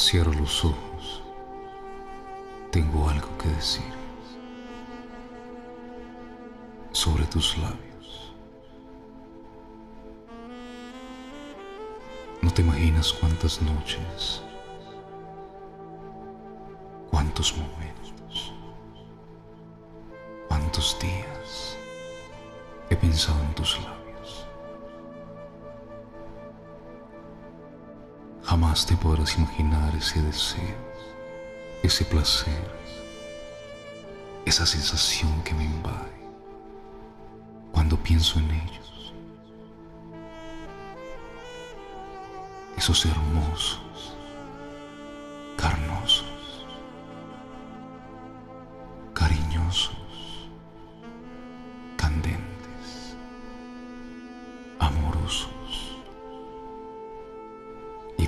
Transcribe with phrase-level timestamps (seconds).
[0.00, 1.22] Cierro los ojos.
[2.72, 3.84] Tengo algo que decir.
[6.90, 8.32] Sobre tus labios.
[12.40, 14.42] No te imaginas cuántas noches,
[17.10, 18.54] cuántos momentos,
[20.48, 21.76] cuántos días
[22.88, 23.99] he pensado en tus labios.
[28.50, 30.74] Jamás te podrás imaginar ese deseo,
[31.84, 32.68] ese placer,
[34.44, 36.20] esa sensación que me invade
[37.70, 39.14] cuando pienso en ellos.
[42.76, 44.16] Esos hermosos,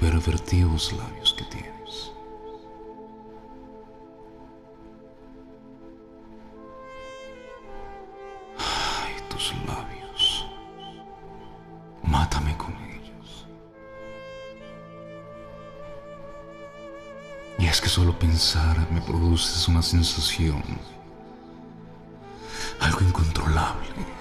[0.00, 2.12] pervertidos labios que tienes.
[8.58, 10.46] Ay, tus labios.
[12.02, 13.46] Mátame con ellos.
[17.58, 20.62] Y es que solo pensar me produces una sensación,
[22.80, 24.15] algo incontrolable.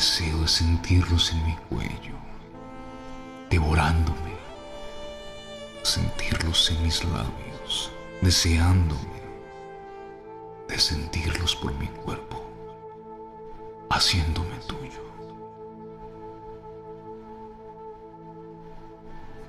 [0.00, 2.16] Deseo de sentirlos en mi cuello,
[3.50, 4.34] devorándome,
[5.82, 9.20] sentirlos en mis labios, deseándome
[10.68, 12.42] de sentirlos por mi cuerpo,
[13.90, 15.02] haciéndome tuyo.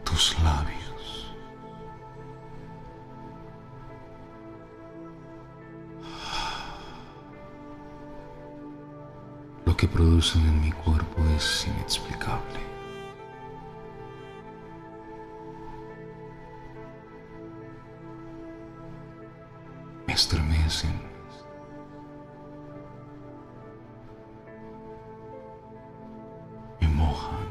[0.03, 0.80] Tus labios.
[9.81, 12.59] Que producen en mi cuerpo es inexplicable.
[20.06, 21.01] Me estremecen.
[26.79, 27.47] Me mojan.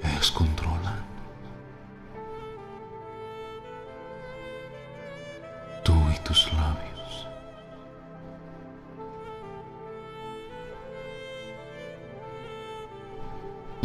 [0.00, 1.05] Me descontrolan.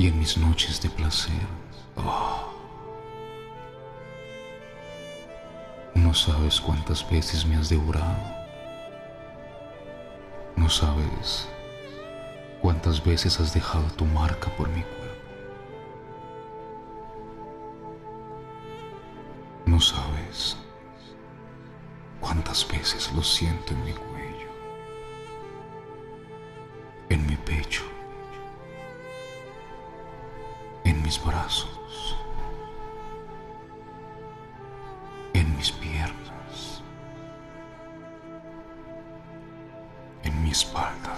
[0.02, 1.46] Y en mis noches de placer,
[1.96, 2.52] oh,
[5.94, 8.18] no sabes cuántas veces me has devorado.
[10.56, 11.48] No sabes
[12.64, 15.22] cuántas veces has dejado tu marca por mi cuerpo.
[19.68, 20.58] No sabes
[22.20, 24.50] cuántas veces lo siento en mi cuello,
[27.10, 27.84] en mi pecho,
[31.12, 32.16] mis brazos,
[35.34, 36.82] en mis piernas,
[40.24, 41.18] en mi espalda.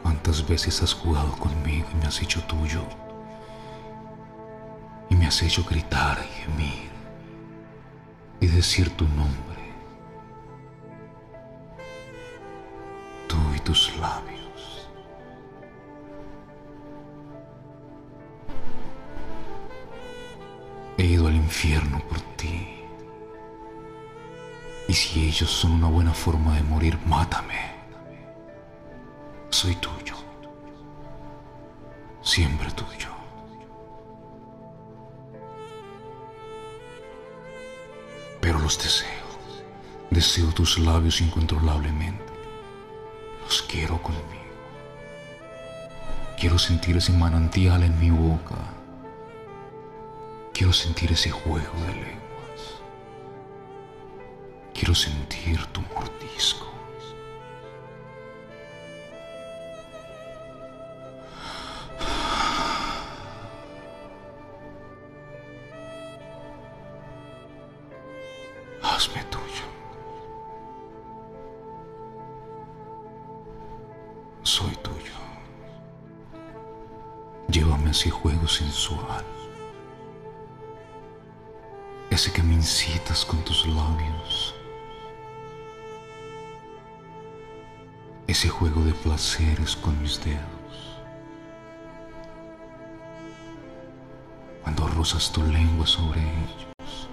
[0.00, 2.84] ¿Cuántas veces has jugado conmigo y me has hecho tuyo?
[5.10, 6.90] Y me has hecho gritar y gemir
[8.38, 9.58] y decir tu nombre.
[13.26, 14.17] Tú y tus labios.
[21.48, 22.68] Infierno por ti.
[24.86, 27.60] Y si ellos son una buena forma de morir, mátame.
[29.48, 30.14] Soy tuyo.
[32.20, 33.08] Siempre tuyo.
[38.42, 39.28] Pero los deseo.
[40.10, 42.32] Deseo tus labios incontrolablemente.
[43.42, 44.52] Los quiero conmigo.
[46.38, 48.77] Quiero sentir ese manantial en mi boca.
[50.68, 52.82] Quiero sentir ese juego de lenguas.
[54.74, 56.66] Quiero sentir tu mordisco.
[68.82, 69.64] Hazme tuyo.
[74.42, 75.16] Soy tuyo.
[77.48, 79.37] Llévame a ese juego sensual.
[82.18, 84.52] Ese que me incitas con tus labios.
[88.26, 90.98] Ese juego de placeres con mis dedos.
[94.64, 97.08] Cuando rozas tu lengua sobre ellos.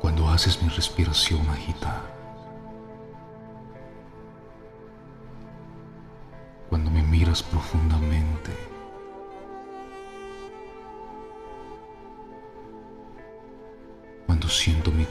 [0.00, 2.02] Cuando haces mi respiración agitar.
[6.68, 8.79] Cuando me miras profundamente.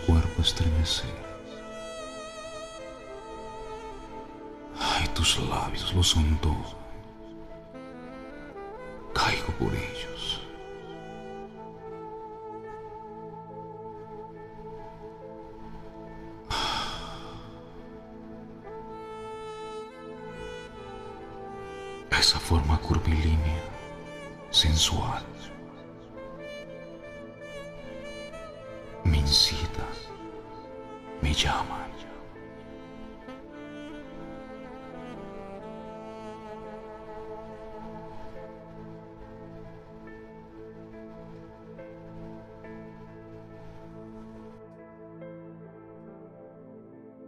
[0.06, 1.14] Cuerpo estremecer.
[4.80, 6.78] Ay, tus labios lo son todo.
[9.14, 10.40] Caigo por ellos.
[22.20, 23.64] esa forma curvilínea,
[24.52, 25.24] sensual.
[29.30, 29.86] Me incita,
[31.22, 31.89] me llama.